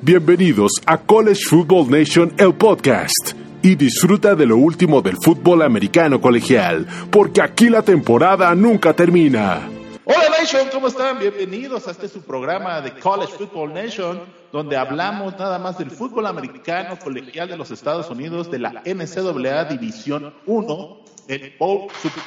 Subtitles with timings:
[0.00, 3.32] Bienvenidos a College Football Nation, el podcast.
[3.62, 9.68] Y disfruta de lo último del fútbol americano colegial, porque aquí la temporada nunca termina.
[10.04, 11.18] Hola Nation, ¿cómo están?
[11.18, 14.20] Bienvenidos a este su programa de College Football Nation,
[14.52, 19.64] donde hablamos nada más del fútbol americano colegial de los Estados Unidos, de la NCAA
[19.64, 22.22] División 1, el Bowl Super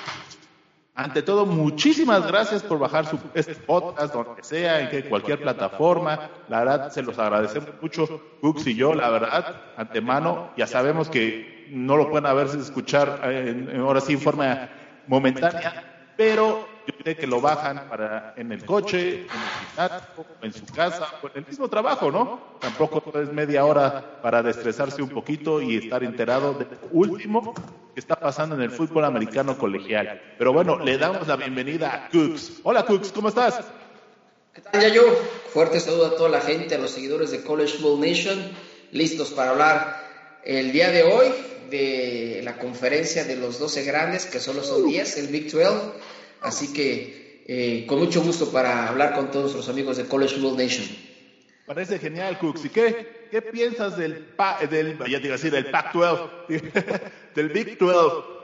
[0.93, 6.29] ante todo, muchísimas gracias por bajar su, este podcast, donde sea, en cualquier plataforma.
[6.49, 10.51] La verdad, se los agradecemos mucho, Cooks y yo, la verdad, antemano.
[10.57, 14.69] Ya sabemos que no lo pueden a ver escuchar en, ahora sí en forma
[15.07, 19.25] momentánea, pero que lo bajan para en el coche,
[19.77, 19.83] en
[20.41, 22.57] el en su casa, en el mismo trabajo, ¿no?
[22.59, 27.53] Tampoco es media hora para destresarse un poquito y estar enterado de último
[27.93, 30.21] que está pasando en el fútbol americano colegial.
[30.37, 32.61] Pero bueno, le damos la bienvenida a Cooks.
[32.63, 33.61] Hola Cooks, ¿cómo estás?
[34.53, 35.03] ¿Qué tal, Yayo?
[35.53, 38.51] Fuerte saludo a toda la gente, a los seguidores de College Football Nation,
[38.91, 41.27] listos para hablar el día de hoy
[41.69, 45.93] de la conferencia de los 12 grandes, que solo son 10, el Big 12.
[46.41, 50.57] Así que eh, con mucho gusto para hablar con todos los amigos de College Football
[50.57, 50.85] Nation.
[51.65, 52.65] Parece genial, Cooks.
[52.65, 54.27] ¿Y qué, qué piensas del,
[54.69, 56.29] del, ya te iba a decir, del Pac-12,
[57.35, 58.41] del Big 12?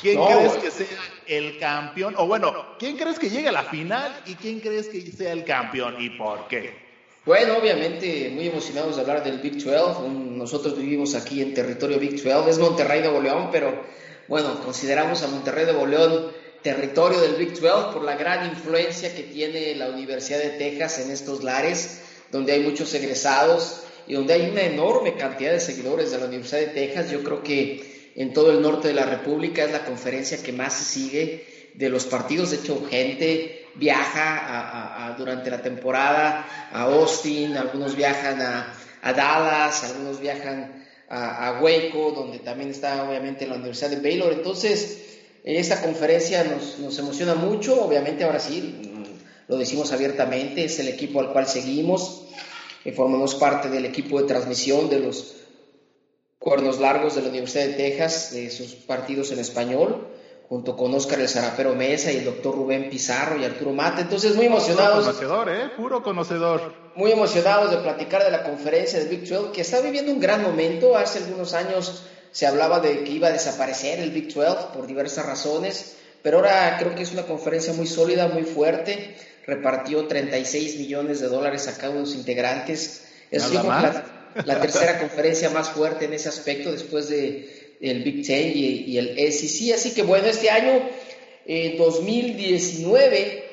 [0.00, 0.86] ¿Quién crees que sea
[1.26, 2.14] el campeón?
[2.18, 5.44] O bueno, ¿quién crees que llegue a la final y quién crees que sea el
[5.44, 6.88] campeón y por qué?
[7.24, 10.08] Bueno, obviamente muy emocionados de hablar del Big 12.
[10.08, 12.50] Nosotros vivimos aquí en territorio Big 12.
[12.50, 13.82] Es Monterrey de León, pero
[14.28, 16.32] bueno, consideramos a Monterrey de León
[16.62, 21.10] territorio del Big 12 por la gran influencia que tiene la Universidad de Texas en
[21.10, 26.18] estos lares donde hay muchos egresados y donde hay una enorme cantidad de seguidores de
[26.18, 27.10] la Universidad de Texas.
[27.10, 30.74] Yo creo que en todo el norte de la República es la conferencia que más
[30.74, 32.50] se sigue de los partidos.
[32.50, 40.86] De hecho, gente viaja durante la temporada a Austin, algunos viajan a, Dallas, algunos viajan
[41.08, 44.32] a, Waco, donde también está obviamente la Universidad de Baylor.
[44.32, 47.82] Entonces, esta conferencia nos, nos emociona mucho.
[47.82, 48.88] Obviamente, ahora sí,
[49.48, 52.24] lo decimos abiertamente, es el equipo al cual seguimos,
[52.84, 55.36] eh, formamos parte del equipo de transmisión de los
[56.38, 60.06] cuernos largos de la Universidad de Texas, de sus partidos en español,
[60.48, 64.02] junto con Óscar El Zarapero Mesa y el doctor Rubén Pizarro y Arturo Mate.
[64.02, 65.04] Entonces, muy emocionados.
[65.04, 65.70] Puro conocedor, ¿eh?
[65.76, 66.74] Puro conocedor.
[66.94, 70.42] Muy emocionados de platicar de la conferencia de Big 12, que está viviendo un gran
[70.42, 70.96] momento.
[70.96, 75.26] Hace algunos años se hablaba de que iba a desaparecer el Big 12 por diversas
[75.26, 79.16] razones, pero ahora creo que es una conferencia muy sólida, muy fuerte
[79.48, 83.06] repartió 36 millones de dólares a cada uno de los integrantes.
[83.30, 88.98] Es la, tercera conferencia más fuerte en ese aspecto después de el Big Ten y,
[88.98, 89.74] el SEC.
[89.74, 90.82] Así que bueno, este año,
[91.78, 93.44] 2019,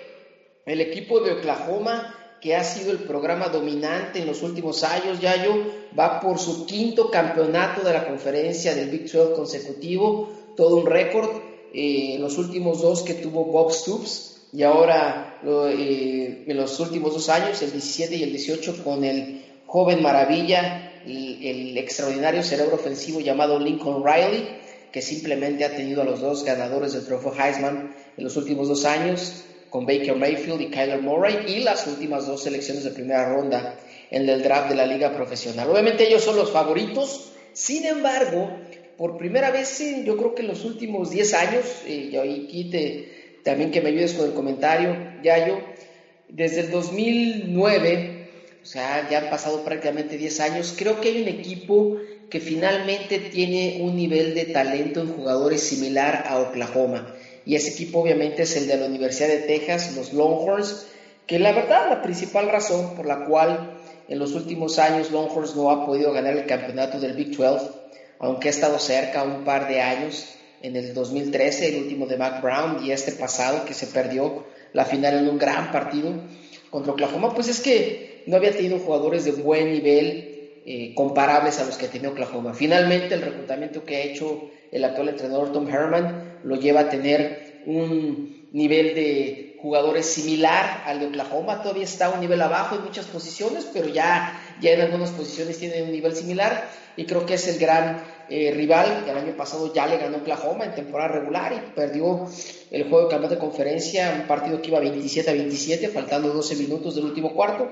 [0.65, 2.14] el equipo de Oklahoma,
[2.45, 5.55] que ha sido el programa dominante en los últimos años, Yayo,
[5.97, 11.27] va por su quinto campeonato de la conferencia del Big 12 consecutivo, todo un récord.
[11.73, 17.29] Eh, los últimos dos que tuvo Bob Stoops, y ahora eh, en los últimos dos
[17.29, 23.59] años, el 17 y el 18, con el joven maravilla, el, extraordinario cerebro ofensivo llamado
[23.59, 24.47] Lincoln Riley,
[24.91, 28.85] que simplemente ha tenido a los dos ganadores del trofeo Heisman en los últimos dos
[28.85, 29.45] años,
[29.75, 33.77] con Baker Mayfield y Kyler Murray, y las últimas dos selecciones de primera ronda
[34.09, 35.69] en el draft de la liga profesional.
[35.69, 38.57] Obviamente ellos son los favoritos, sin embargo,
[38.97, 43.41] por primera vez, yo creo que en los últimos 10 años, eh, y aquí te,
[43.43, 45.59] también que me ayudes con el comentario, Yayo.
[46.29, 48.29] Desde el 2009,
[48.63, 51.97] o sea, ya han pasado prácticamente 10 años, creo que hay un equipo
[52.29, 57.13] que finalmente tiene un nivel de talento en jugadores similar a Oklahoma.
[57.45, 60.87] Y ese equipo obviamente es el de la Universidad de Texas, los Longhorns,
[61.27, 65.71] que la verdad la principal razón por la cual en los últimos años Longhorns no
[65.71, 67.67] ha podido ganar el campeonato del Big 12,
[68.19, 72.41] aunque ha estado cerca un par de años, en el 2013, el último de Mac
[72.41, 76.11] Brown, y este pasado que se perdió la final en un gran partido
[76.71, 81.65] contra Oklahoma, pues es que no había tenido jugadores de buen nivel eh, comparables a
[81.65, 82.53] los que tenía Oklahoma.
[82.55, 87.63] Finalmente, el reclutamiento que ha hecho el actual entrenador Tom Herman lo lleva a tener
[87.65, 91.61] un nivel de jugadores similar al de Oklahoma.
[91.61, 95.81] Todavía está un nivel abajo en muchas posiciones, pero ya, ya en algunas posiciones tiene
[95.81, 99.73] un nivel similar y creo que es el gran eh, rival que el año pasado
[99.73, 102.27] ya le ganó Oklahoma en temporada regular y perdió
[102.71, 106.55] el juego de campeonato de conferencia, un partido que iba 27 a 27, faltando 12
[106.55, 107.67] minutos del último cuarto,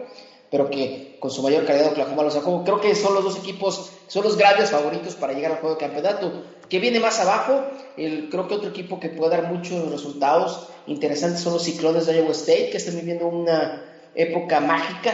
[0.51, 2.63] pero que con su mayor calidad Oklahoma lo sacó.
[2.63, 5.81] Creo que son los dos equipos, son los grandes favoritos para llegar al juego de
[5.81, 6.43] campeonato.
[6.69, 7.63] Que viene más abajo,
[7.97, 12.17] el, creo que otro equipo que puede dar muchos resultados interesantes son los Ciclones de
[12.17, 13.83] Iowa State, que están viviendo una
[14.15, 15.11] época mágica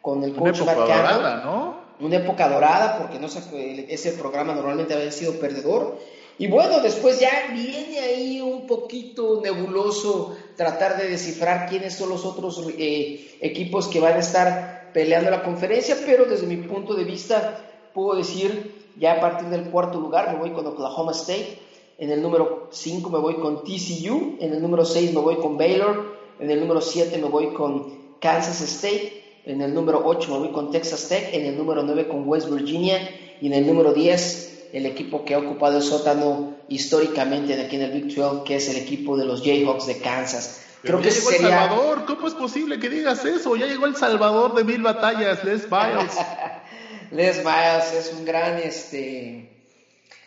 [0.00, 1.82] con el coach Una época dorada, ¿no?
[2.00, 5.98] Una época dorada, porque no ese programa normalmente había sido perdedor.
[6.38, 12.24] Y bueno, después ya viene ahí un poquito nebuloso tratar de descifrar quiénes son los
[12.24, 17.04] otros eh, equipos que van a estar peleando la conferencia, pero desde mi punto de
[17.04, 21.58] vista puedo decir, ya a partir del cuarto lugar me voy con Oklahoma State,
[21.98, 25.56] en el número 5 me voy con TCU, en el número 6 me voy con
[25.56, 30.38] Baylor, en el número 7 me voy con Kansas State, en el número 8 me
[30.38, 32.98] voy con Texas Tech, en el número 9 con West Virginia
[33.40, 37.76] y en el número 10 el equipo que ha ocupado el sótano históricamente de aquí
[37.76, 40.64] en el Big 12, que es el equipo de los Jayhawks de Kansas.
[40.82, 41.46] Creo que llegó sería...
[41.48, 43.54] El Salvador, ¿cómo es posible que digas eso?
[43.56, 46.16] Ya llegó el Salvador de mil batallas, Les Biles.
[47.12, 49.46] Les Biles es un gran este,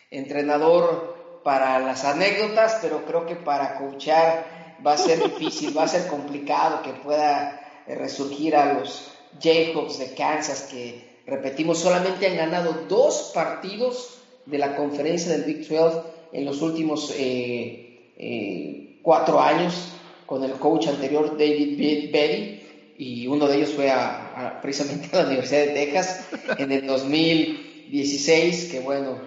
[0.08, 5.88] entrenador para las anécdotas, pero creo que para coachar va a ser difícil, va a
[5.88, 9.10] ser complicado que pueda resurgir a los
[9.40, 15.68] Jayhawks de Kansas, que repetimos, solamente han ganado dos partidos de la conferencia del Big
[15.68, 19.88] 12 en los últimos eh, eh, cuatro años
[20.24, 22.65] con el coach anterior David Betty
[22.98, 26.24] y uno de ellos fue a, precisamente a la Universidad de Texas
[26.58, 29.18] en el 2016 que bueno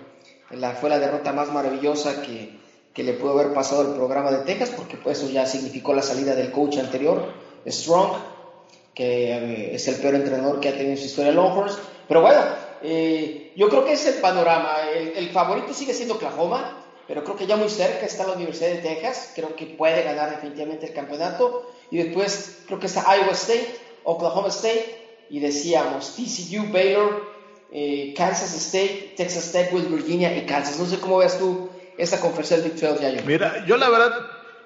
[0.51, 2.57] la, fue la derrota más maravillosa que,
[2.93, 6.01] que le pudo haber pasado al programa de Texas porque pues eso ya significó la
[6.01, 7.31] salida del coach anterior
[7.67, 8.11] Strong
[8.93, 11.77] que eh, es el peor entrenador que ha tenido en su historia Longhorns
[12.07, 12.41] pero bueno
[12.81, 14.77] eh, yo creo que es el panorama.
[14.93, 18.77] El, favorito sigue siendo Oklahoma, pero creo que ya muy cerca está la Universidad de
[18.77, 19.33] Texas.
[19.35, 21.71] Creo que puede ganar definitivamente el campeonato.
[21.91, 24.97] Y después creo que está Iowa State, Oklahoma State.
[25.29, 27.23] Y decíamos TCU, Baylor,
[27.71, 30.79] eh, Kansas State, Texas Tech, West Virginia y Kansas.
[30.79, 33.21] No sé cómo ves tú esta conferencia del Big 12, yo.
[33.25, 34.11] Mira, yo la verdad,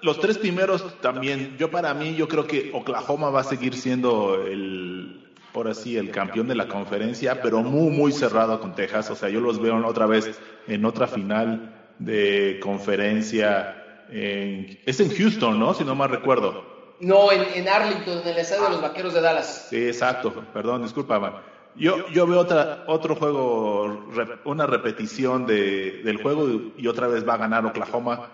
[0.01, 4.35] los tres primeros también, yo para mí, yo creo que Oklahoma va a seguir siendo
[4.45, 9.09] el, por así, el campeón de la conferencia, pero muy, muy cerrado con Texas.
[9.09, 14.05] O sea, yo los veo otra vez en otra final de conferencia.
[14.09, 15.73] En, es en Houston, ¿no?
[15.73, 16.72] Si no mal recuerdo.
[17.03, 19.67] No, en, Arlington, en el estadio de los Vaqueros de Dallas.
[19.69, 20.33] Sí, exacto.
[20.53, 21.41] Perdón, disculpa.
[21.75, 24.07] Yo, yo veo otra, otro juego,
[24.45, 28.29] una repetición de, del juego y otra vez va a ganar Oklahoma.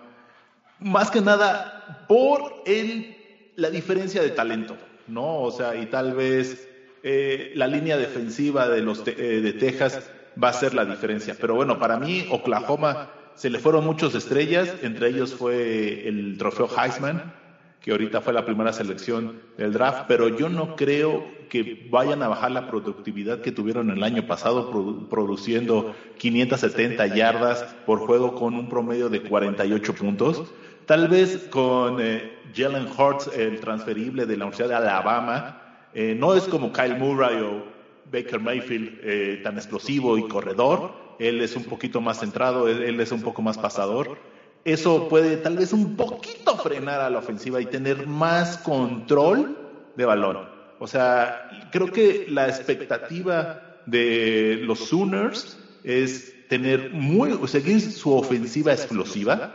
[0.78, 4.76] Más que nada por el, la diferencia de talento,
[5.08, 5.40] ¿no?
[5.40, 6.68] O sea, y tal vez
[7.02, 10.10] eh, la línea defensiva de, los eh, de Texas
[10.42, 11.36] va a ser la diferencia.
[11.40, 16.68] Pero bueno, para mí Oklahoma se le fueron muchas estrellas, entre ellos fue el trofeo
[16.68, 17.32] Heisman,
[17.80, 22.28] que ahorita fue la primera selección del draft, pero yo no creo que vayan a
[22.28, 24.70] bajar la productividad que tuvieron el año pasado
[25.08, 30.52] produciendo 570 yardas por juego con un promedio de 48 puntos.
[30.86, 35.60] Tal vez con eh, Jalen Hurts, el transferible de la Universidad de Alabama,
[35.94, 37.64] eh, no es como Kyle Murray o
[38.12, 40.92] Baker Mayfield eh, tan explosivo y corredor.
[41.18, 44.18] Él es un poquito más centrado, él, es un poco más pasador.
[44.64, 49.56] Eso puede tal vez un poquito frenar a la ofensiva y tener más control
[49.96, 50.48] de balón.
[50.78, 58.72] O sea, creo que la expectativa de los Sooners es tener muy, seguir su ofensiva
[58.72, 59.54] explosiva.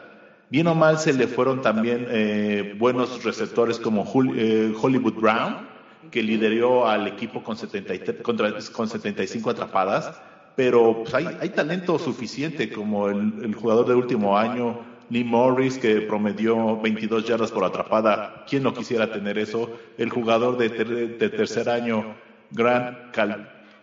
[0.50, 5.68] Bien o mal se le fueron también eh, buenos receptores como Hollywood Brown,
[6.12, 10.14] que lideró al equipo con, 73, con 75 atrapadas,
[10.56, 16.02] pero pues, hay, hay, talento suficiente como el, jugador de último año, Lee Morris, que
[16.02, 18.46] promedió 22 yardas por atrapada.
[18.48, 19.72] ¿Quién no quisiera tener eso?
[19.98, 22.16] El jugador de, de tercer año,
[22.52, 22.98] Grant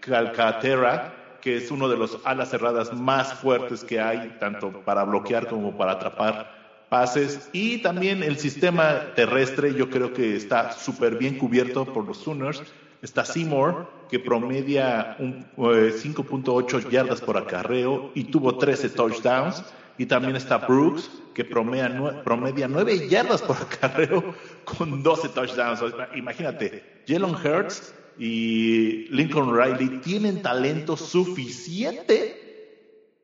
[0.00, 5.48] Calcaterra, que es uno de los alas cerradas más fuertes que hay, tanto para bloquear
[5.48, 6.62] como para atrapar
[6.92, 12.18] pases y también el sistema terrestre yo creo que está súper bien cubierto por los
[12.18, 12.62] Sooners.
[13.00, 19.64] Está Seymour, que promedia 5.8 eh, yardas por acarreo y tuvo 13 touchdowns.
[19.98, 24.34] Y también está Brooks, que promedia, 9 yardas por acarreo
[24.64, 25.80] con 12 touchdowns.
[26.14, 32.42] Imagínate, Jalen Hurts y Lincoln Riley tienen talento suficiente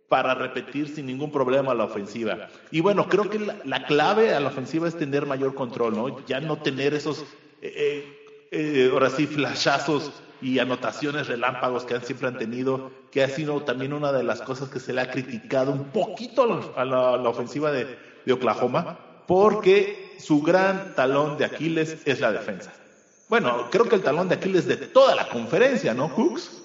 [0.08, 2.48] para repetir sin ningún problema la ofensiva.
[2.70, 6.26] Y bueno, creo que la, clave a la ofensiva es tener mayor control, ¿no?
[6.26, 7.24] Ya no tener esos,
[7.60, 10.10] eh, eh, eh, ahora sí, flashazos
[10.40, 14.42] y anotaciones relámpagos que han, siempre han tenido, que ha sido también una de las
[14.42, 20.42] cosas que se le ha criticado un poquito a la, ofensiva de, Oklahoma, porque su
[20.42, 22.72] gran talón de Aquiles es la defensa.
[23.28, 26.62] Bueno, creo que el talón de Aquiles de toda la conferencia, ¿no, Cooks?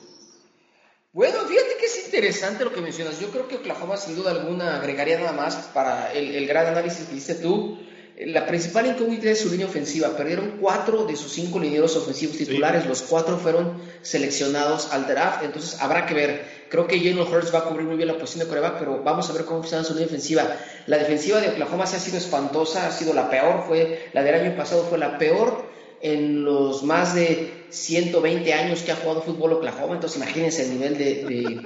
[1.14, 3.20] Bueno, fíjate que es interesante lo que mencionas.
[3.20, 7.16] Yo creo que Oklahoma, sin duda alguna, agregaría nada más para el, gran análisis que
[7.16, 7.78] hiciste tú.
[8.18, 10.16] La principal incógnita es su línea ofensiva.
[10.16, 12.86] Perdieron cuatro de sus cinco linieros ofensivos titulares.
[12.86, 15.44] Los cuatro fueron seleccionados al draft.
[15.44, 16.64] Entonces habrá que ver.
[16.70, 19.30] Creo que Jalen Hurts va a cubrir muy bien la posición de coreback, pero vamos
[19.30, 20.44] a ver cómo funciona su línea ofensiva.
[20.86, 23.66] La defensiva de Oklahoma se ha sido espantosa, ha sido la peor.
[23.68, 25.66] Fue, la del año pasado fue la peor
[26.02, 29.96] en los más de 120 años que ha jugado fútbol Oklahoma.
[29.96, 31.62] Entonces imagínense el nivel de,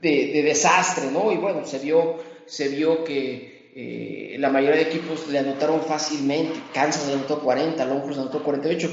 [0.00, 1.32] de, desastre, ¿no?
[1.32, 6.58] Y bueno, se vio, se vio que eh, la mayoría de equipos le anotaron fácilmente.
[6.72, 8.90] Kansas le anotó 40, Longhorns le anotó 48.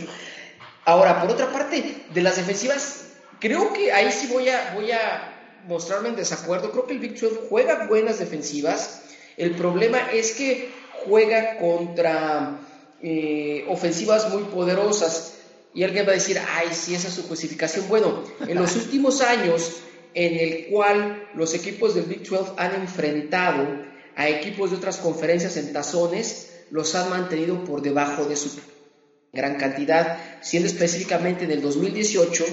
[0.84, 5.62] Ahora, por otra parte, de las defensivas, creo que ahí sí voy a, voy a
[5.70, 6.72] mostrarme en desacuerdo.
[6.72, 9.04] Creo que el Big 12 juega buenas defensivas.
[9.38, 10.70] El problema es que
[11.06, 12.60] juega contra
[13.02, 15.36] eh, ofensivas muy poderosas.
[15.74, 17.88] Y alguien va a decir, ay, sí, esa es su justificación.
[17.88, 19.78] Bueno, en los últimos años
[20.14, 25.58] en el cual los equipos del Big 12 han enfrentado a equipos de otras conferencias
[25.58, 28.50] en tazones, los han mantenido por debajo de su
[29.32, 32.46] gran cantidad, siendo específicamente en el 2018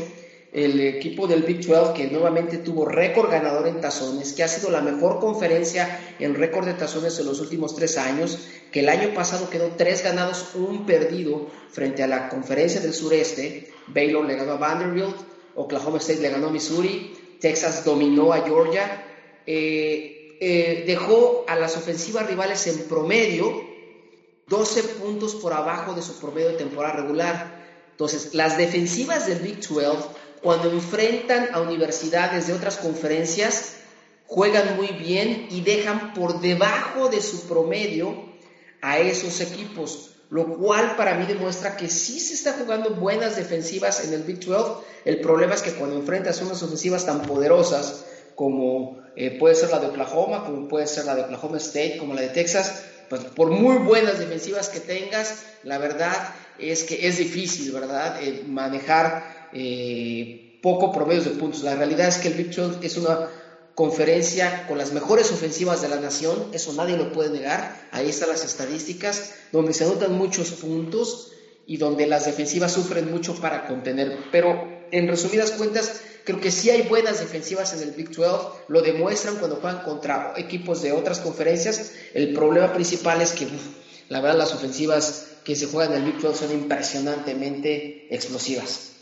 [0.52, 4.70] el equipo del Big 12 que nuevamente tuvo récord ganador en tazones, que ha sido
[4.70, 8.38] la mejor conferencia en récord de tazones en los últimos tres años,
[8.72, 13.72] que el año pasado quedó tres ganados, un perdido frente a la conferencia del sureste,
[13.86, 15.16] Baylor le ganó a Vanderbilt,
[15.54, 19.04] Oklahoma State le ganó a Missouri, Texas dominó a Georgia,
[19.46, 23.62] eh, eh, dejó a las ofensivas rivales en promedio
[24.48, 27.60] 12 puntos por abajo de su promedio de temporada regular.
[27.90, 29.98] Entonces, las defensivas del Big 12,
[30.42, 33.74] cuando enfrentan a universidades de otras conferencias,
[34.26, 38.30] juegan muy bien y dejan por debajo de su promedio
[38.80, 44.04] a esos equipos, lo cual para mí demuestra que sí se está jugando buenas defensivas
[44.04, 44.86] en el Big 12.
[45.04, 48.06] El problema es que cuando enfrentas unas ofensivas tan poderosas
[48.40, 52.14] como eh, puede ser la de Oklahoma, como puede ser la de Oklahoma State, como
[52.14, 56.16] la de Texas, pues por muy buenas defensivas que tengas, la verdad
[56.58, 58.16] es que es difícil, ¿verdad?
[58.22, 61.64] Eh, manejar eh, poco promedios de puntos.
[61.64, 63.28] La realidad es que el Big 12 es una
[63.74, 68.30] conferencia con las mejores ofensivas de la nación, eso nadie lo puede negar, ahí están
[68.30, 71.32] las estadísticas, donde se anotan muchos puntos
[71.66, 74.16] y donde las defensivas sufren mucho para contener.
[74.32, 78.82] Pero en resumidas cuentas, Creo que sí hay buenas defensivas en el Big 12, lo
[78.82, 81.94] demuestran cuando juegan contra equipos de otras conferencias.
[82.14, 83.48] El problema principal es que,
[84.08, 88.92] la verdad, las ofensivas que se juegan en el Big 12 son impresionantemente explosivas.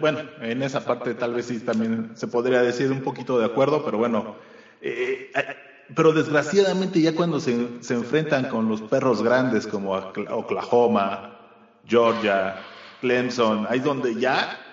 [0.00, 3.84] Bueno, en esa parte tal vez sí también se podría decir un poquito de acuerdo,
[3.84, 4.36] pero bueno,
[4.80, 5.56] eh, eh,
[5.94, 7.52] pero desgraciadamente ya cuando se
[7.90, 11.38] enfrentan con los perros grandes como Oklahoma,
[11.86, 12.56] Georgia,
[13.00, 14.64] Clemson, ahí es donde ya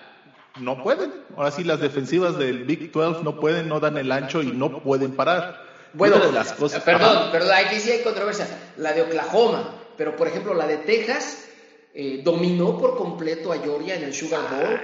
[0.60, 1.12] no pueden.
[1.36, 4.82] Ahora sí, las defensivas del Big 12 no pueden, no dan el ancho y no
[4.82, 5.64] pueden parar.
[5.92, 8.46] Bueno, las cosas, perdón, perdón, aquí sí hay controversia.
[8.76, 11.48] La de Oklahoma, pero por ejemplo la de Texas
[11.94, 14.80] eh, dominó por completo a Georgia en el Sugar Bowl.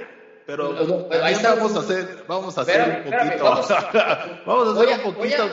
[0.46, 5.50] Pero, ahí vamos a hacer, vamos a hacer un poquito, vamos, a hacer un poquito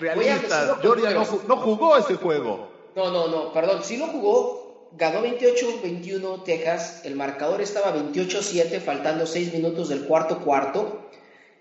[0.00, 0.78] realista.
[0.82, 2.70] Georgia no, no jugó ese juego.
[2.94, 9.26] No, no, no, perdón, sí lo jugó, ganó 28-21 Texas, el marcador estaba 28-7, faltando
[9.26, 11.10] 6 minutos del cuarto cuarto.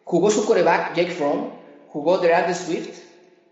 [0.04, 1.52] Jugó su coreback, Jake Fromm,
[1.90, 3.00] jugó DeAndre Swift,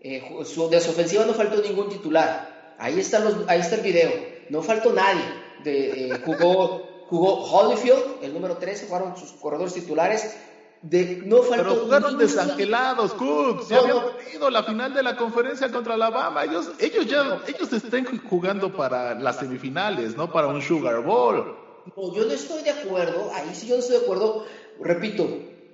[0.00, 0.22] eh,
[0.70, 2.74] de su ofensiva no faltó ningún titular.
[2.78, 4.10] Ahí, está el video,
[4.50, 5.24] no faltó nadie.
[5.64, 10.36] Eh, jugó, jugó Holyfield, el número 13, jugaron sus corredores titulares,
[10.82, 13.66] no Pero jugaron desangelados, Cook.
[13.66, 16.44] Se habían perdido la final de la conferencia contra Alabama.
[16.44, 21.56] Ellos, ellos ya, ellos están jugando para las semifinales, no para un Sugar Bowl.
[21.96, 23.30] No, yo no estoy de acuerdo.
[23.32, 24.44] Ahí sí yo no estoy de acuerdo.
[24.80, 25.26] Repito,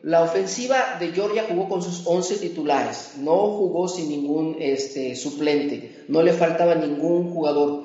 [0.02, 3.14] la ofensiva de Georgia jugó con sus 11 titulares.
[3.18, 6.04] No jugó sin ningún este, suplente.
[6.09, 7.85] No le faltaba ningún jugador.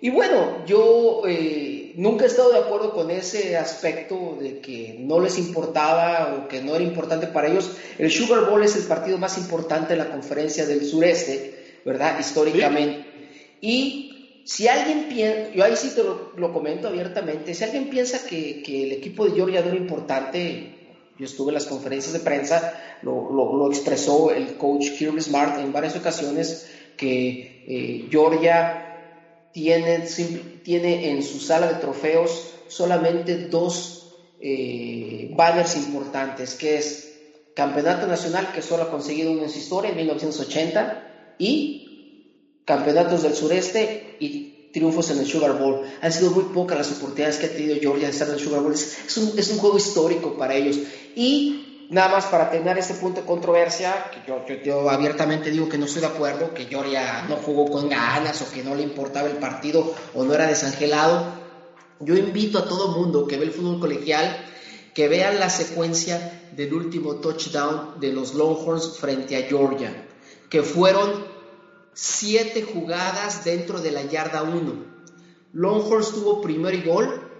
[0.00, 5.18] Y bueno, yo eh, nunca he estado de acuerdo con ese aspecto de que no
[5.18, 7.72] les importaba o que no era importante para ellos.
[7.98, 12.20] El Sugar Bowl es el partido más importante de la conferencia del sureste, ¿verdad?
[12.20, 13.04] Históricamente.
[13.60, 18.62] Y si alguien piensa, yo ahí sí te lo, comento abiertamente, si alguien piensa que,
[18.64, 20.74] el equipo de Georgia no era importante,
[21.18, 25.72] yo estuve en las conferencias de prensa, lo, lo expresó el coach Kirby Smart en
[25.72, 28.87] varias ocasiones, que eh, Georgia
[29.52, 30.06] tiene,
[30.62, 37.08] tiene en su sala de trofeos solamente dos eh, banners importantes, que es
[37.54, 43.34] Campeonato Nacional, que solo ha conseguido uno en su historia, en 1980, y Campeonatos del
[43.34, 45.82] Sureste y triunfos en el Sugar Bowl.
[46.00, 48.60] Han sido muy pocas las oportunidades que ha tenido Georgia de estar en el Sugar
[48.60, 48.74] Bowl.
[48.74, 50.78] Es, un, es un juego histórico para ellos.
[51.16, 55.86] Y nada más para terminar este punto de controversia, que yo, abiertamente digo que no
[55.86, 59.36] estoy de acuerdo, que Georgia no jugó con ganas o que no le importaba el
[59.36, 61.24] partido o no era desangelado.
[62.00, 64.44] Yo invito a todo mundo que ve el fútbol colegial
[64.94, 69.92] que vean la secuencia del último touchdown de los Longhorns frente a Georgia,
[70.50, 71.24] que fueron
[71.94, 74.72] siete jugadas dentro de la yarda 1.
[75.52, 77.30] Longhorns tuvo primero y gol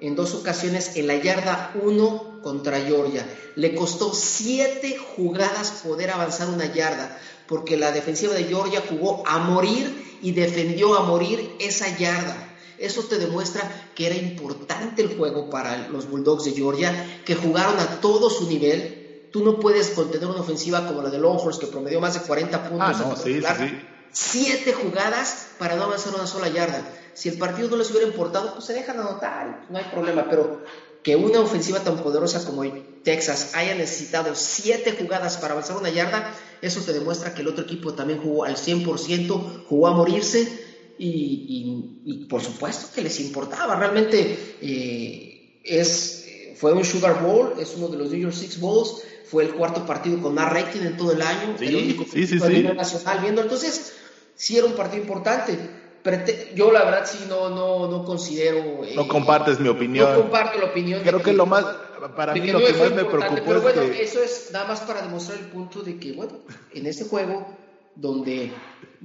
[0.00, 3.26] en dos ocasiones en la yarda 1 contra Georgia.
[3.56, 7.16] Le costó siete jugadas poder avanzar una yarda,
[7.46, 12.54] porque la defensiva de Georgia jugó a morir y defendió a morir esa yarda.
[12.78, 17.78] Eso te demuestra que era importante el juego para los Bulldogs de Georgia, que jugaron
[17.80, 19.28] a todo su nivel.
[19.32, 22.68] Tú no puedes contener una ofensiva como la de Longhorns, que promedió más de 40
[22.68, 22.96] puntos.
[23.00, 23.78] Ah, no, sí, sí.
[24.10, 26.88] Siete jugadas para no avanzar una sola yarda.
[27.12, 30.26] Si el partido no les hubiera importado, pues se dejan anotar, no hay problema.
[30.30, 30.62] Pero
[31.02, 32.64] que una ofensiva tan poderosa como
[33.02, 37.64] Texas haya necesitado siete jugadas para avanzar una yarda, eso te demuestra que el otro
[37.64, 40.48] equipo también jugó al 100%, jugó a morirse
[40.98, 43.76] y, por supuesto que les importaba.
[43.76, 46.26] Realmente eh, es,
[46.56, 49.86] fue un Sugar Bowl, es uno de los New York Six Bowls, fue el cuarto
[49.86, 52.62] partido con más rating en todo el año, sí, el único sí, sí, sí.
[52.62, 53.42] nacional viendo.
[53.42, 53.92] Entonces,
[54.34, 55.58] sí era un partido importante.
[56.54, 58.62] Yo la verdad sí no, no, no considero...
[58.94, 60.12] no eh, compartes mi opinión.
[60.12, 61.02] No comparto la opinión.
[61.02, 61.64] Creo que, lo más,
[62.16, 65.02] para mí lo que más me preocupó pero es bueno, eso es nada más para
[65.02, 66.32] demostrar el punto de que, bueno,
[66.72, 67.46] en este juego
[67.94, 68.52] donde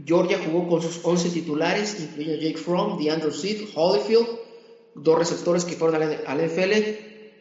[0.05, 4.27] Georgia jugó con sus 11 titulares, incluyendo Jake Fromm, DeAndre Swift, Holyfield,
[4.95, 6.74] dos receptores que fueron al NFL.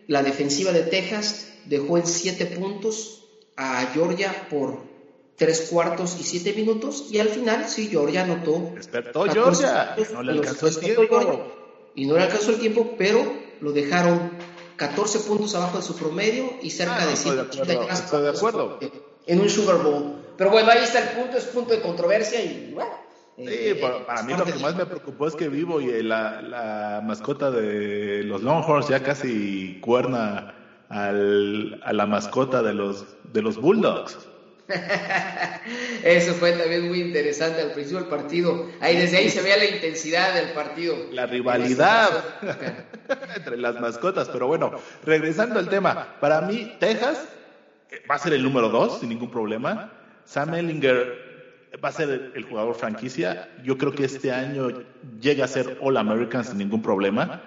[0.07, 3.25] La defensiva de Texas dejó en 7 puntos
[3.57, 4.92] a Georgia por
[5.43, 7.07] 3 cuartos y 7 minutos.
[7.11, 8.71] Y al final, sí, Georgia anotó.
[8.77, 11.53] Despertó Georgia, no le alcanzó el tiempo.
[11.97, 13.25] y no le alcanzó el tiempo, pero
[13.61, 14.31] lo dejaron
[14.77, 17.41] 14 puntos abajo de su promedio y cerca ah, de 100
[17.91, 18.79] Estoy de acuerdo.
[19.27, 20.15] En un Sugar Bowl.
[20.37, 22.93] Pero bueno, ahí está el punto, es punto de controversia y bueno.
[23.37, 27.01] Sí, eh, para, mí lo que más me preocupó es que Vivo y la, la
[27.03, 30.55] mascota de los Longhorns ya casi cuerna
[30.89, 34.19] al, a la mascota de los, de los Bulldogs.
[36.04, 38.70] Eso fue también muy interesante al principio del partido.
[38.81, 40.96] Ahí desde ahí se veía la intensidad del partido.
[41.11, 42.11] La rivalidad
[43.37, 44.29] entre las mascotas.
[44.29, 44.72] Pero bueno,
[45.05, 47.27] regresando al tema, para mí Texas
[48.11, 49.92] va a ser el número dos sin ningún problema.
[50.25, 51.33] Sam Ellinger
[51.83, 53.48] va a ser el jugador franquicia.
[53.62, 54.68] Yo creo que este año
[55.20, 57.42] llega a ser All American sin ningún problema.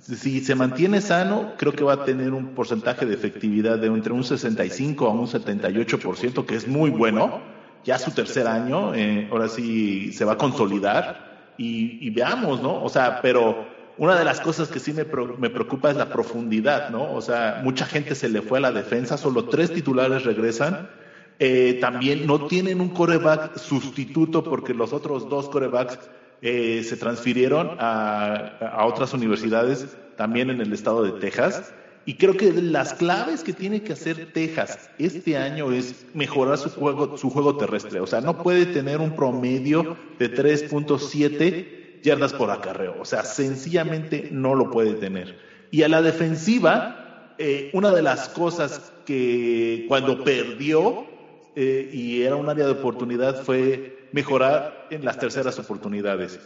[0.00, 4.12] Si se mantiene sano, creo que va a tener un porcentaje de efectividad de entre
[4.12, 7.40] un 65 a un 78%, que es muy bueno.
[7.84, 12.82] Ya su tercer año, eh, ahora sí se va a consolidar y, veamos, ¿no?
[12.82, 15.04] O sea, pero una de las cosas que sí me,
[15.38, 17.12] me preocupa es la profundidad, ¿no?
[17.12, 20.88] O sea, mucha gente se le fue a la defensa, solo tres titulares regresan
[21.40, 27.76] eh, también no tienen un coreback sustituto porque los otros dos corebacks eh, se transfirieron
[27.80, 31.72] a, otras universidades, también en el estado de Texas.
[32.04, 36.70] Y creo que las claves que tiene que hacer Texas este año es mejorar su
[36.70, 38.00] juego, su juego terrestre.
[38.00, 42.96] O sea, no puede tener un promedio de 3.7 yardas por acarreo.
[42.98, 45.38] O sea, sencillamente no lo puede tener.
[45.70, 51.06] Y a la defensiva, eh, una de las cosas que cuando perdió
[51.56, 56.40] eh, y era un área de oportunidad fue mejorar en las terceras oportunidades.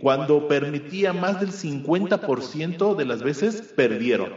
[0.00, 4.32] Cuando permitía más del 50% de las veces, perdieron.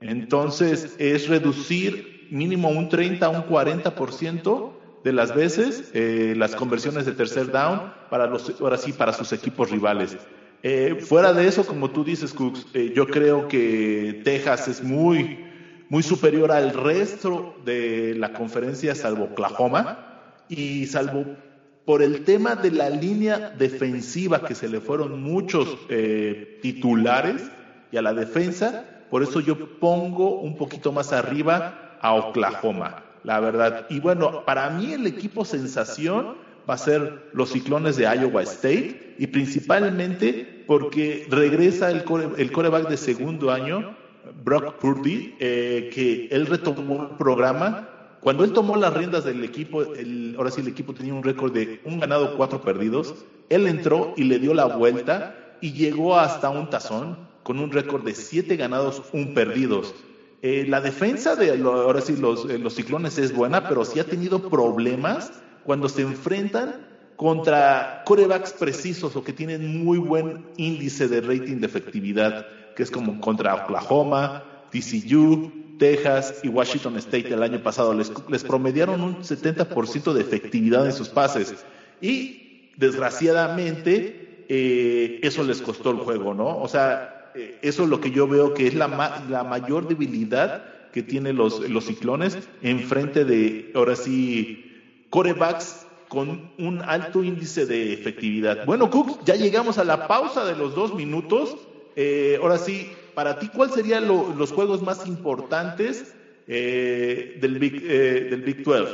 [0.00, 7.04] Entonces, es reducir mínimo un 30 a un 40% de las veces eh, las conversiones
[7.04, 10.16] de tercer down para los, ahora sí, para sus equipos rivales.
[10.62, 15.44] Eh, fuera de eso, como tú dices, Cooks, yo creo que Texas es muy,
[15.90, 21.36] muy superior al resto de la conferencia, salvo Oklahoma, y salvo
[21.84, 27.50] por el tema de la línea defensiva, que se le fueron muchos eh, titulares,
[27.92, 33.38] y a la defensa, por eso yo pongo un poquito más arriba a Oklahoma, la
[33.40, 33.86] verdad.
[33.90, 36.34] Y bueno, para mí el equipo sensación
[36.68, 42.04] va a ser los ciclones de Iowa State, y principalmente porque regresa el,
[42.38, 43.94] el coreback de segundo año,
[44.42, 47.88] Brock Purdy, eh, que él retomó el programa.
[48.24, 51.52] Cuando él tomó las riendas del equipo, el, ahora sí el equipo tenía un récord
[51.52, 53.14] de un ganado, cuatro perdidos.
[53.50, 58.02] Él entró y le dio la vuelta y llegó hasta un tazón con un récord
[58.02, 59.94] de siete ganados, un perdidos.
[60.40, 64.04] Eh, la defensa de ahora sí los, eh, los ciclones es buena, pero sí ha
[64.04, 65.30] tenido problemas
[65.64, 71.66] cuando se enfrentan contra corebacks precisos o que tienen muy buen índice de rating de
[71.66, 77.92] efectividad que es como contra Oklahoma, TCU, Texas y Washington State el año pasado.
[77.92, 81.54] Les, promediaron un 70% de efectividad en sus pases.
[82.00, 86.58] Y desgraciadamente eh, eso les costó el juego, ¿no?
[86.58, 88.88] O sea, eh, eso es lo que yo veo que es la,
[89.28, 94.64] la mayor debilidad que tienen los, los ciclones enfrente de, ahora sí,
[95.10, 98.64] corebacks con un alto índice de efectividad.
[98.64, 101.58] Bueno, Cook, ya llegamos a la pausa de los dos minutos.
[101.94, 106.14] Eh, ahora sí, para ti, ¿cuáles serían los juegos más importantes
[106.46, 108.92] eh, del, Big, eh, del Big 12?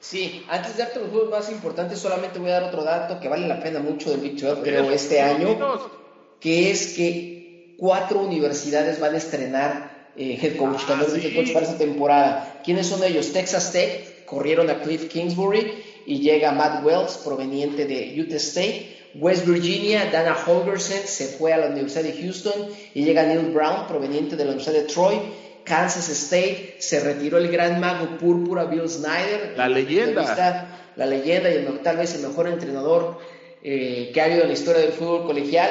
[0.00, 3.28] Sí, antes de darte los juegos más importantes, solamente voy a dar otro dato que
[3.28, 5.58] vale la pena mucho del Big 12, creo, este año,
[6.40, 11.78] que es que cuatro universidades van a estrenar head coach, ah, head coach para esta
[11.78, 12.60] temporada.
[12.64, 13.32] ¿Quiénes son ellos?
[13.32, 19.03] Texas Tech, corrieron a Cliff Kingsbury y llega Matt Wells, proveniente de Utah State.
[19.14, 23.86] West Virginia, Dana Holgersen se fue a la Universidad de Houston y llega Neil Brown,
[23.86, 25.20] proveniente de la Universidad de Troy.
[25.64, 29.54] Kansas State se retiró el gran mago púrpura Bill Snyder.
[29.56, 30.80] La leyenda.
[30.96, 33.18] La leyenda y tal vez el mejor entrenador
[33.62, 35.70] eh, que ha habido en la historia del fútbol colegial.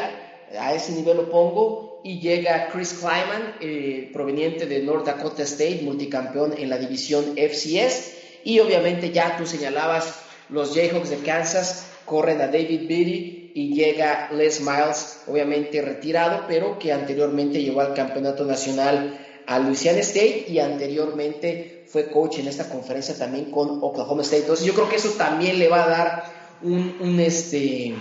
[0.59, 2.01] A ese nivel lo pongo.
[2.05, 8.17] Y llega Chris Kleiman, eh, proveniente de North Dakota State, multicampeón en la división FCS.
[8.43, 14.29] Y obviamente ya tú señalabas los Jayhawks de Kansas corren a David Beatty y llega
[14.31, 20.59] Les Miles, obviamente retirado, pero que anteriormente llevó al campeonato nacional a Louisiana State y
[20.59, 24.43] anteriormente fue coach en esta conferencia también con Oklahoma State.
[24.43, 26.23] Entonces yo creo que eso también le va a dar
[26.61, 27.95] un, este,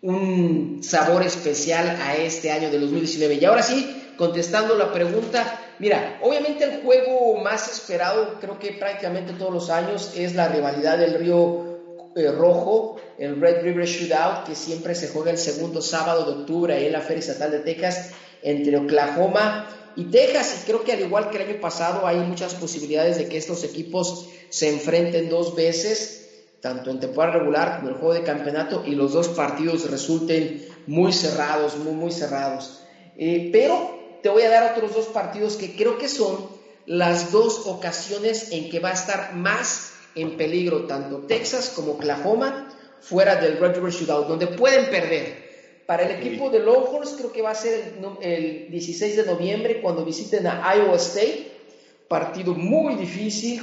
[0.00, 3.34] un sabor especial a este año de 2019.
[3.34, 9.34] Y ahora sí, contestando la pregunta, mira, obviamente el juego más esperado, creo que prácticamente
[9.34, 11.65] todos los años, es la rivalidad del Río
[12.24, 16.92] rojo, el Red River Shootout, que siempre se juega el segundo sábado de octubre en
[16.92, 18.10] la Feria Estatal de Texas,
[18.42, 20.62] entre Oklahoma y Texas.
[20.62, 23.64] Y creo que al igual que el año pasado, hay muchas posibilidades de que estos
[23.64, 26.28] equipos se enfrenten dos veces,
[26.60, 30.66] tanto en temporada regular como en el juego de campeonato, y los dos partidos resulten
[30.86, 32.80] muy cerrados, muy, muy cerrados.
[33.18, 36.48] Eh, pero te voy a dar otros dos partidos que creo que son
[36.86, 42.68] las dos ocasiones en que va a estar más en peligro tanto Texas como Oklahoma
[43.00, 45.46] fuera del Red River Shootout, donde pueden perder.
[45.86, 50.04] Para el equipo de Longhorns creo que va a ser el, 16 de noviembre cuando
[50.04, 51.52] visiten a Iowa State.
[52.08, 53.62] Partido muy difícil,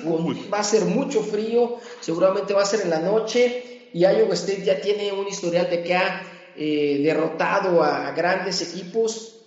[0.53, 4.63] va a ser mucho frío, seguramente va a ser en la noche y Iowa State
[4.63, 6.23] ya tiene un historial de que ha
[6.55, 9.39] eh, derrotado a, grandes equipos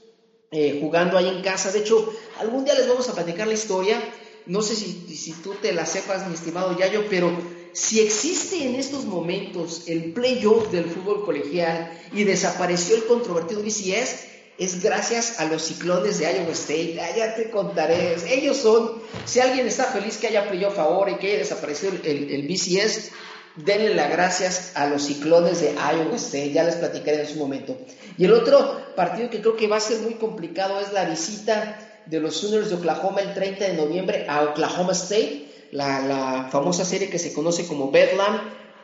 [0.51, 1.71] eh, jugando ahí en casa.
[1.73, 4.01] De hecho, algún día les vamos a platicar la historia
[4.47, 7.31] no sé si, tú te la sepas, mi estimado Yayo, pero
[7.73, 14.27] si existe en estos momentos el playoff del fútbol colegial y desapareció el controvertido BCS,
[14.59, 16.99] es gracias a los ciclones de Iowa State.
[17.01, 18.17] Ah, ya te contaré.
[18.31, 22.31] Ellos son, si alguien está feliz que haya playoff ahora y que haya desaparecido el,
[22.31, 23.11] el BCS,
[23.57, 26.53] denle las gracias a los ciclones de Iowa State.
[26.53, 27.77] Ya les platicaré en su momento.
[28.17, 31.96] Y el otro partido que creo que va a ser muy complicado es la visita
[32.07, 37.11] de los Sooners de Oklahoma el 30 de noviembre a Oklahoma State, la, famosa serie
[37.11, 38.41] que se conoce como Bedlam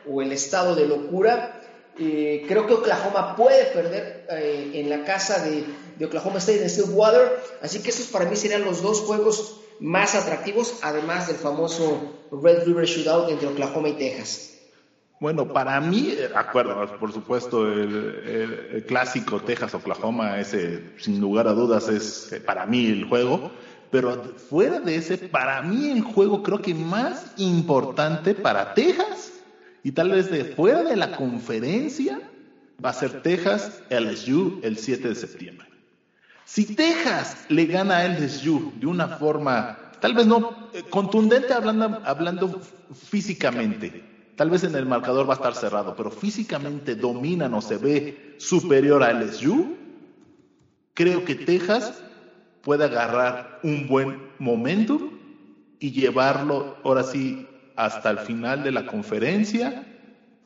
[0.09, 1.61] o el estado de locura.
[1.95, 5.63] Creo que Oklahoma puede perder eh, en la casa de,
[5.97, 10.15] de, Oklahoma State en Stillwater, así que estos para mí serían los dos juegos más
[10.15, 14.52] atractivos, además del famoso Red River Shootout entre Oklahoma y Texas.
[15.19, 21.87] Bueno, para mí, eh, acuerdo, por supuesto, el, clásico Texas-Oklahoma, ese sin lugar a dudas
[21.87, 23.51] es eh, para mí el juego,
[23.89, 29.31] pero fuera de ese, para mí el juego creo que más importante para Texas
[29.83, 32.19] y tal vez de fuera de la conferencia
[32.83, 35.67] va a ser Texas LSU el 7 de septiembre.
[36.45, 42.01] Si Texas le gana a LSU de una forma, tal vez no eh, contundente hablando,
[42.03, 42.61] hablando
[42.93, 47.77] físicamente, Tal vez en el marcador va a estar cerrado, pero físicamente dominan o se
[47.77, 49.75] ve superior a LSU.
[50.95, 52.03] Creo que Texas
[52.61, 55.11] puede agarrar un buen momento
[55.79, 59.85] y llevarlo ahora sí hasta el final de la conferencia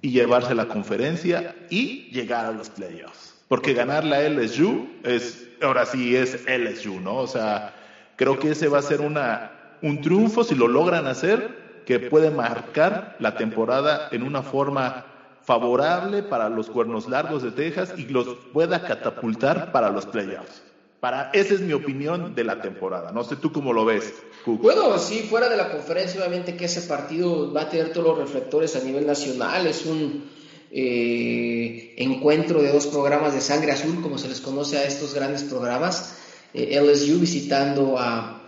[0.02, 3.36] y llevarse la conferencia y llegar a los playoffs.
[3.48, 7.18] Porque ganar la LSU es, ahora sí es LSU, ¿no?
[7.18, 7.74] O sea,
[8.18, 11.57] creo que ese va a ser una, un triunfo si lo logran hacer
[11.88, 15.06] que puede marcar la temporada en una forma
[15.46, 20.64] favorable para los cuernos largos de Texas y los pueda catapultar para los playoffs.
[21.00, 23.14] Para, esa es mi opinión de la temporada.
[23.14, 24.14] No sé tú cómo lo ves.
[24.46, 28.20] Bueno, sí, fuera de la conferencia, obviamente que ese partido va a tener todos los
[28.20, 29.66] reflectores a nivel nacional.
[29.66, 30.30] Es un
[30.70, 35.44] eh, encuentro de dos programas de sangre azul, como se les conoce a estos grandes
[35.44, 36.18] programas.
[36.54, 38.42] Eh, LSU visitando a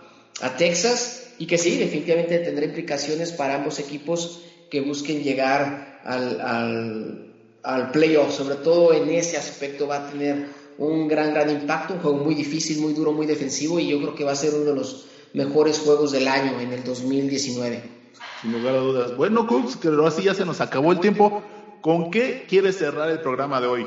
[0.58, 7.32] Texas y que sí, definitivamente tendrá implicaciones para ambos equipos que busquen llegar al, al,
[7.62, 12.00] al playoff, sobre todo en ese aspecto va a tener un gran, gran impacto, un
[12.00, 14.66] juego muy difícil, muy duro, muy defensivo y yo creo que va a ser uno
[14.66, 17.84] de los mejores juegos del año en el 2019.
[18.42, 19.16] Sin lugar a dudas.
[19.16, 21.42] Bueno, Cooks, que así ya se nos acabó el tiempo.
[21.80, 23.86] ¿Con qué quieres cerrar el programa de hoy?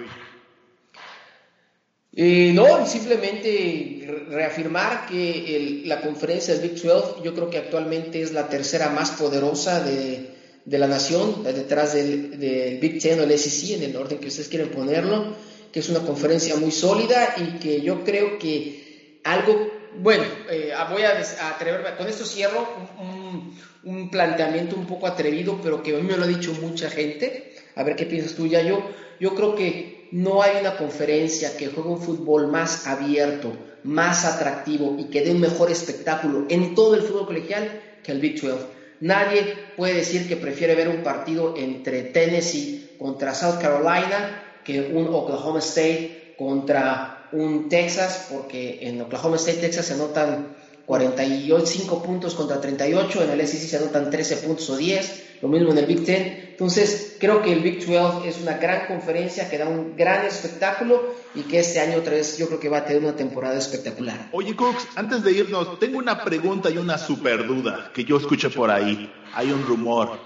[2.15, 8.33] Eh, no, simplemente reafirmar que la conferencia del Big 12 yo creo que actualmente es
[8.33, 10.29] la tercera más poderosa de,
[10.63, 14.27] de la nación, detrás del, del, Big Ten o el SEC, en el orden que
[14.27, 15.35] ustedes quieren ponerlo,
[15.71, 21.01] que es una conferencia muy sólida y que yo creo que algo, bueno, eh, voy
[21.01, 22.67] a, atreverme, con esto cierro
[22.99, 26.91] un, un, planteamiento un poco atrevido, pero que a mí me lo ha dicho mucha
[26.91, 28.87] gente, a ver qué piensas tú ya yo,
[29.19, 33.51] yo creo que no hay una conferencia que juegue un fútbol más abierto,
[33.83, 38.19] más atractivo y que dé un mejor espectáculo en todo el fútbol colegial que el
[38.19, 38.63] Big 12.
[38.99, 45.07] Nadie puede decir que prefiere ver un partido entre Tennessee contra South Carolina que un
[45.07, 52.61] Oklahoma State contra un Texas, porque en Oklahoma State, Texas se anotan 45 puntos contra
[52.61, 56.05] 38, en el SEC se anotan 13 puntos o 10, lo mismo en el Big
[56.05, 56.42] Ten.
[56.53, 61.15] Entonces, creo que el Big 12 es una gran conferencia que da un gran espectáculo
[61.33, 64.29] y que este año otra vez yo creo que va a tener una temporada espectacular.
[64.31, 68.51] Oye, Cox, antes de irnos, tengo una pregunta y una super duda que yo escuché
[68.51, 69.11] por ahí.
[69.33, 70.19] Hay un rumor.